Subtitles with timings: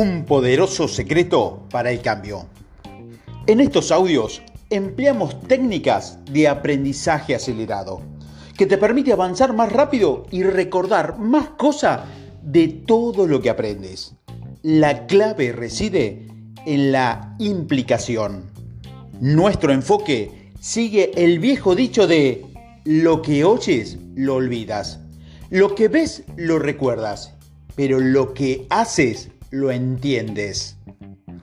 [0.00, 2.46] Un poderoso secreto para el cambio.
[3.48, 8.00] En estos audios empleamos técnicas de aprendizaje acelerado
[8.56, 12.02] que te permite avanzar más rápido y recordar más cosas
[12.44, 14.14] de todo lo que aprendes.
[14.62, 16.28] La clave reside
[16.64, 18.52] en la implicación.
[19.20, 22.46] Nuestro enfoque sigue el viejo dicho de
[22.84, 25.00] lo que oyes lo olvidas,
[25.50, 27.34] lo que ves lo recuerdas,
[27.74, 30.76] pero lo que haces lo entiendes.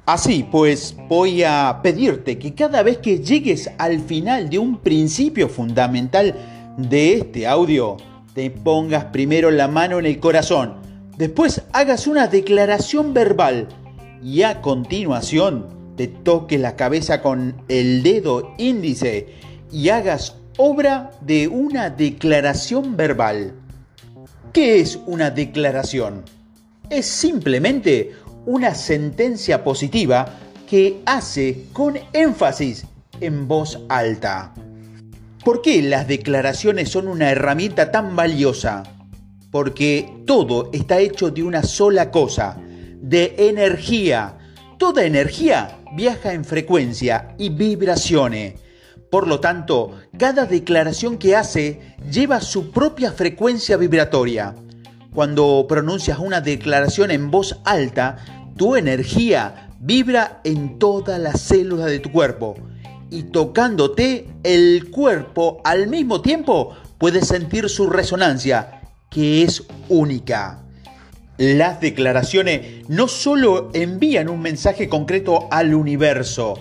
[0.05, 5.49] Así pues, voy a pedirte que cada vez que llegues al final de un principio
[5.49, 6.35] fundamental
[6.77, 7.97] de este audio,
[8.33, 10.75] te pongas primero la mano en el corazón,
[11.17, 13.69] después hagas una declaración verbal
[14.21, 19.29] y a continuación te toques la cabeza con el dedo índice
[19.71, 23.53] y hagas obra de una declaración verbal.
[24.53, 26.23] ¿Qué es una declaración?
[26.89, 28.13] Es simplemente
[28.45, 30.37] una sentencia positiva
[30.69, 32.85] que hace con énfasis
[33.21, 34.53] en voz alta.
[35.43, 38.83] ¿Por qué las declaraciones son una herramienta tan valiosa?
[39.51, 42.57] Porque todo está hecho de una sola cosa,
[42.99, 44.37] de energía.
[44.79, 48.55] Toda energía viaja en frecuencia y vibraciones.
[49.11, 54.55] Por lo tanto, cada declaración que hace lleva su propia frecuencia vibratoria.
[55.15, 58.17] Cuando pronuncias una declaración en voz alta,
[58.57, 62.57] tu energía vibra en todas las células de tu cuerpo
[63.09, 70.65] y tocándote el cuerpo al mismo tiempo puedes sentir su resonancia, que es única.
[71.37, 76.55] Las declaraciones no solo envían un mensaje concreto al universo,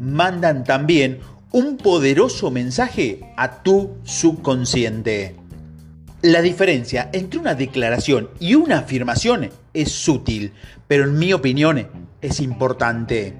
[0.00, 1.20] mandan también
[1.52, 5.39] un poderoso mensaje a tu subconsciente.
[6.22, 10.52] La diferencia entre una declaración y una afirmación es sutil,
[10.86, 11.88] pero en mi opinión
[12.20, 13.32] es importante.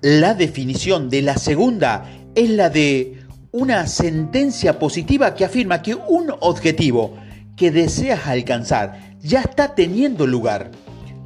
[0.00, 3.18] La definición de la segunda es la de
[3.52, 7.18] una sentencia positiva que afirma que un objetivo
[7.54, 10.70] que deseas alcanzar ya está teniendo lugar.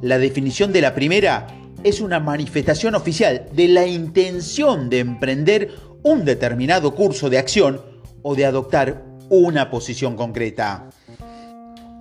[0.01, 1.47] La definición de la primera
[1.85, 5.71] es una manifestación oficial de la intención de emprender
[6.03, 7.81] un determinado curso de acción
[8.23, 10.89] o de adoptar una posición concreta.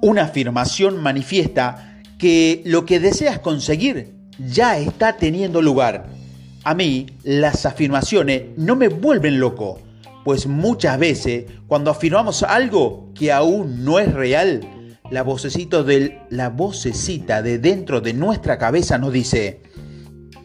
[0.01, 6.07] Una afirmación manifiesta que lo que deseas conseguir ya está teniendo lugar.
[6.65, 9.79] A mí las afirmaciones no me vuelven loco,
[10.25, 16.49] pues muchas veces cuando afirmamos algo que aún no es real, la vocecita, del, la
[16.49, 19.61] vocecita de dentro de nuestra cabeza nos dice,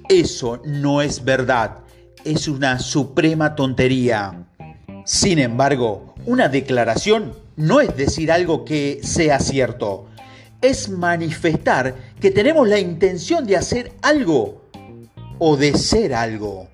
[0.10, 1.80] eso no es verdad,
[2.26, 4.49] es una suprema tontería.
[5.12, 10.06] Sin embargo, una declaración no es decir algo que sea cierto,
[10.62, 14.66] es manifestar que tenemos la intención de hacer algo
[15.40, 16.68] o de ser algo.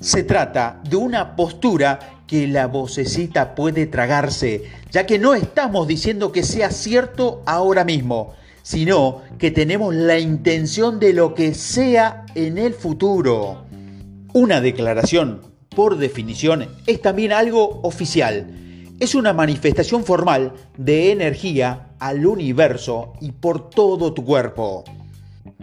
[0.00, 6.32] Se trata de una postura que la vocecita puede tragarse, ya que no estamos diciendo
[6.32, 12.58] que sea cierto ahora mismo, sino que tenemos la intención de lo que sea en
[12.58, 13.66] el futuro.
[14.32, 18.48] Una declaración por definición, es también algo oficial.
[18.98, 24.82] Es una manifestación formal de energía al universo y por todo tu cuerpo.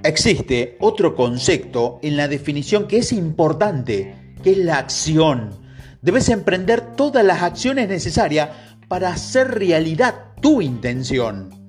[0.03, 5.49] Existe otro concepto en la definición que es importante, que es la acción.
[6.01, 8.51] Debes emprender todas las acciones necesarias
[8.87, 11.64] para hacer realidad tu intención.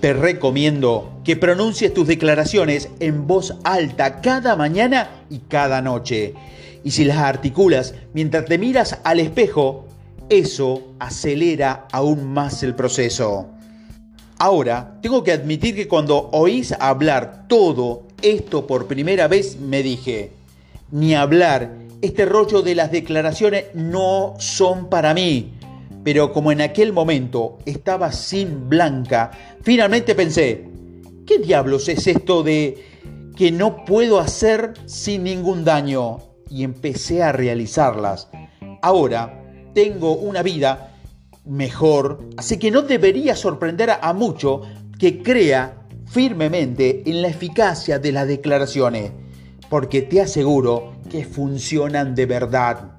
[0.00, 6.34] Te recomiendo que pronuncies tus declaraciones en voz alta cada mañana y cada noche
[6.84, 9.86] y si las articulas mientras te miras al espejo,
[10.28, 13.48] eso acelera aún más el proceso.
[14.38, 20.30] Ahora, tengo que admitir que cuando oís hablar todo esto por primera vez, me dije,
[20.90, 25.57] ni hablar, este rollo de las declaraciones no son para mí.
[26.08, 29.30] Pero como en aquel momento estaba sin Blanca,
[29.60, 30.66] finalmente pensé,
[31.26, 32.82] ¿qué diablos es esto de
[33.36, 36.20] que no puedo hacer sin ningún daño?
[36.50, 38.28] y empecé a realizarlas.
[38.80, 39.44] Ahora
[39.74, 40.94] tengo una vida
[41.44, 44.62] mejor, así que no debería sorprender a mucho
[44.98, 49.12] que crea firmemente en la eficacia de las declaraciones,
[49.68, 52.97] porque te aseguro que funcionan de verdad.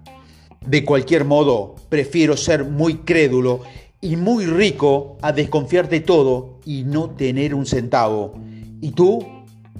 [0.69, 3.61] De cualquier modo, prefiero ser muy crédulo
[4.01, 8.35] y muy rico a desconfiar de todo y no tener un centavo.
[8.79, 9.25] Y tú,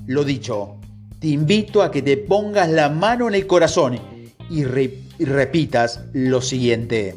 [0.07, 0.77] lo dicho,
[1.19, 3.99] te invito a que te pongas la mano en el corazón
[4.49, 7.15] y, repitas lo siguiente.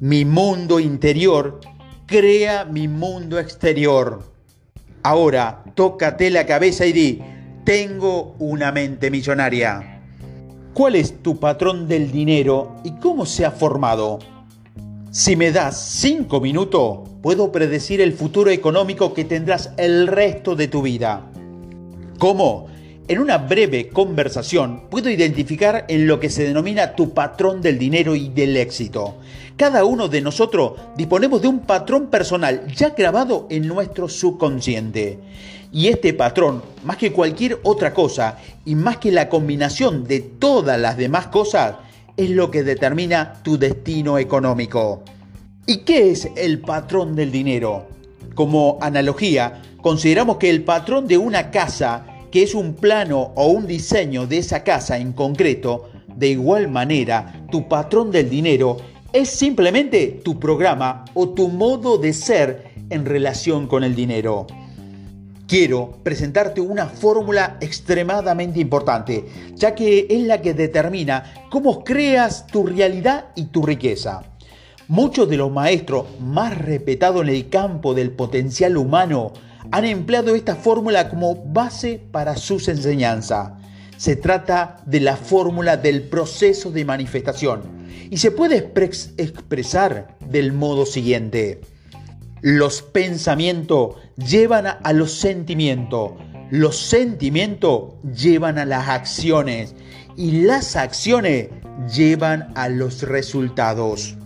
[0.00, 1.60] Mi mundo interior
[2.04, 4.24] crea mi mundo exterior.
[5.02, 7.22] Ahora, tócate la cabeza y di,
[7.64, 9.93] tengo una mente millonaria.
[10.74, 14.18] ¿Cuál es tu patrón del dinero y cómo se ha formado?
[15.12, 20.66] Si me das cinco minutos, puedo predecir el futuro económico que tendrás el resto de
[20.66, 21.30] tu vida.
[22.18, 22.66] ¿Cómo?
[23.06, 28.16] En una breve conversación puedo identificar en lo que se denomina tu patrón del dinero
[28.16, 29.18] y del éxito.
[29.56, 35.20] Cada uno de nosotros disponemos de un patrón personal ya grabado en nuestro subconsciente.
[35.74, 40.78] Y este patrón, más que cualquier otra cosa y más que la combinación de todas
[40.80, 41.74] las demás cosas,
[42.16, 45.02] es lo que determina tu destino económico.
[45.66, 47.88] ¿Y qué es el patrón del dinero?
[48.36, 53.66] Como analogía, consideramos que el patrón de una casa, que es un plano o un
[53.66, 58.76] diseño de esa casa en concreto, de igual manera, tu patrón del dinero
[59.12, 64.46] es simplemente tu programa o tu modo de ser en relación con el dinero.
[65.46, 72.66] Quiero presentarte una fórmula extremadamente importante, ya que es la que determina cómo creas tu
[72.66, 74.22] realidad y tu riqueza.
[74.88, 79.32] Muchos de los maestros más respetados en el campo del potencial humano
[79.70, 83.52] han empleado esta fórmula como base para sus enseñanzas.
[83.98, 87.62] Se trata de la fórmula del proceso de manifestación
[88.10, 88.72] y se puede
[89.18, 91.60] expresar del modo siguiente.
[92.46, 96.12] Los pensamientos llevan a los sentimientos,
[96.50, 99.74] los sentimientos llevan a las acciones
[100.14, 101.48] y las acciones
[101.90, 104.18] llevan a los resultados.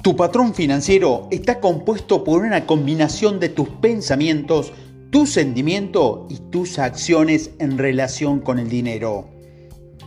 [0.00, 4.72] Tu patrón financiero está compuesto por una combinación de tus pensamientos,
[5.10, 9.28] tus sentimientos y tus acciones en relación con el dinero.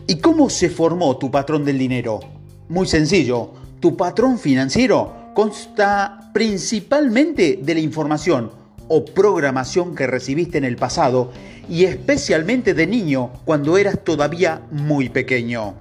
[0.08, 2.22] ¿Y cómo se formó tu patrón del dinero?
[2.70, 3.52] Muy sencillo,
[3.82, 8.52] tu patrón financiero consta principalmente de la información
[8.90, 11.32] o programación que recibiste en el pasado
[11.70, 15.76] y especialmente de niño cuando eras todavía muy pequeño.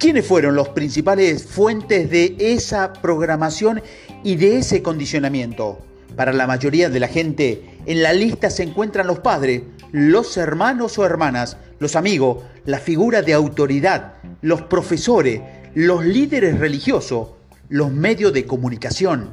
[0.00, 3.82] ¿Quiénes fueron los principales fuentes de esa programación
[4.24, 5.78] y de ese condicionamiento?
[6.16, 9.62] Para la mayoría de la gente, en la lista se encuentran los padres,
[9.92, 15.40] los hermanos o hermanas, los amigos, la figura de autoridad, los profesores,
[15.72, 17.37] los líderes religiosos,
[17.68, 19.30] los medios de comunicación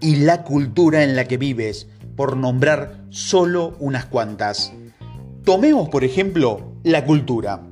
[0.00, 4.72] y la cultura en la que vives, por nombrar solo unas cuantas.
[5.44, 7.66] Tomemos, por ejemplo, la cultura.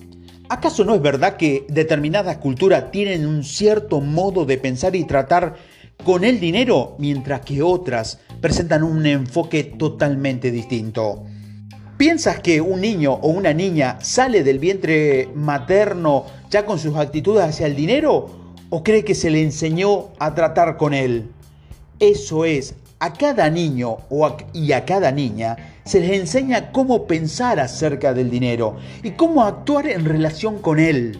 [0.51, 5.57] ¿Acaso no es verdad que determinadas culturas tienen un cierto modo de pensar y tratar
[6.05, 11.25] con el dinero, mientras que otras presentan un enfoque totalmente distinto?
[11.97, 17.45] ¿Piensas que un niño o una niña sale del vientre materno ya con sus actitudes
[17.45, 18.38] hacia el dinero
[18.71, 21.31] o cree que se le enseñó a tratar con él?
[22.01, 23.99] Eso es, a cada niño
[24.53, 29.87] y a cada niña se les enseña cómo pensar acerca del dinero y cómo actuar
[29.87, 31.19] en relación con él.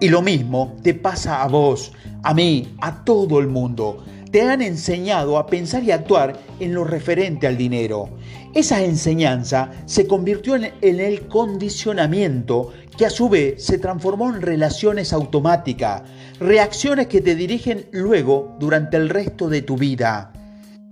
[0.00, 1.92] Y lo mismo te pasa a vos,
[2.22, 4.04] a mí, a todo el mundo.
[4.34, 8.08] Te han enseñado a pensar y actuar en lo referente al dinero.
[8.52, 15.12] Esa enseñanza se convirtió en, el condicionamiento que a su vez se transformó en relaciones
[15.12, 16.02] automáticas,
[16.40, 20.32] reacciones que te dirigen luego durante el resto de tu vida.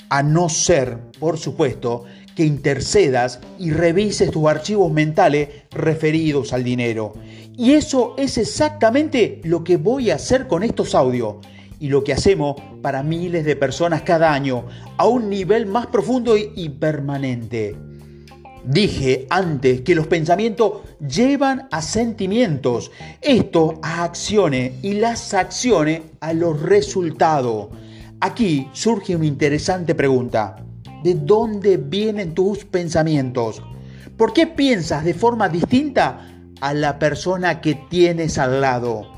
[0.08, 2.04] A no ser, por supuesto,
[2.36, 7.14] que intercedas y revises tus archivos mentales referidos al dinero.
[7.56, 11.38] Y eso es exactamente lo que voy a hacer con estos audios
[11.82, 14.66] y lo que hacemos para miles de personas cada año
[14.98, 17.76] a un nivel más profundo y permanente.
[18.64, 26.32] Dije antes que los pensamientos llevan a sentimientos, esto a acciones y las acciones a
[26.32, 27.70] los resultados.
[28.20, 30.64] Aquí surge una interesante pregunta.
[31.02, 33.60] ¿De dónde vienen tus pensamientos?
[34.16, 36.28] ¿Por qué piensas de forma distinta
[36.60, 39.08] a la persona que tienes al lado?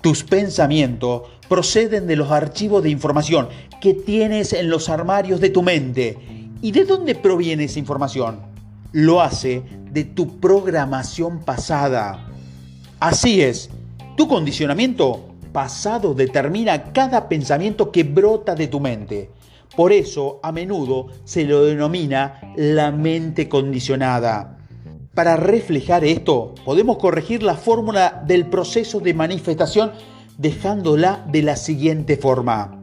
[0.00, 3.48] Tus pensamientos proceden de los archivos de información
[3.80, 6.16] que tienes en los armarios de tu mente.
[6.62, 8.38] ¿Y de dónde proviene esa información?
[8.92, 12.28] Lo hace de tu programación pasada.
[13.00, 13.68] Así es,
[14.16, 19.30] tu condicionamiento pasado determina cada pensamiento que brota de tu mente.
[19.74, 24.56] Por eso, a menudo se lo denomina la mente condicionada.
[25.14, 29.90] Para reflejar esto, podemos corregir la fórmula del proceso de manifestación
[30.40, 32.80] dejándola de la siguiente forma.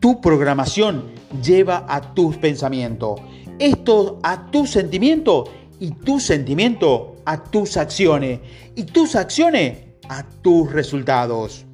[0.00, 1.12] Tu programación
[1.42, 3.20] lleva a tus pensamientos,
[3.58, 8.40] esto a tus sentimientos y tu sentimiento a tus acciones
[8.74, 11.66] y tus acciones a tus resultados.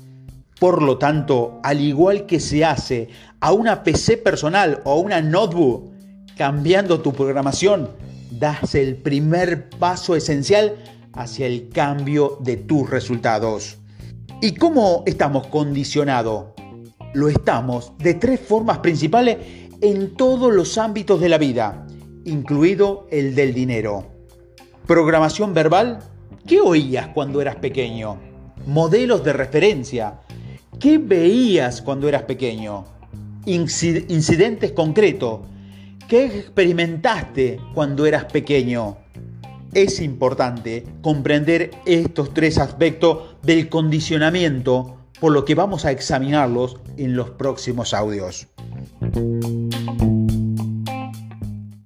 [0.58, 5.22] Por lo tanto, al igual que se hace a una PC personal o a una
[5.22, 5.92] notebook,
[6.36, 7.88] cambiando tu programación,
[8.32, 10.74] das el primer paso esencial
[11.12, 13.78] hacia el cambio de tus resultados.
[14.40, 16.50] ¿Y cómo estamos condicionados?
[17.12, 19.36] Lo estamos de tres formas principales
[19.80, 21.84] en todos los ámbitos de la vida,
[22.24, 24.06] incluido el del dinero.
[24.86, 25.98] Programación verbal.
[26.46, 28.20] ¿Qué oías cuando eras pequeño?
[28.64, 30.20] Modelos de referencia.
[30.78, 32.84] ¿Qué veías cuando eras pequeño?
[33.44, 35.40] Incidentes concretos.
[36.06, 38.98] ¿Qué experimentaste cuando eras pequeño?
[39.74, 47.16] Es importante comprender estos tres aspectos del condicionamiento, por lo que vamos a examinarlos en
[47.16, 48.46] los próximos audios.